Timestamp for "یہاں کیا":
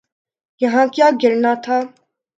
0.61-1.07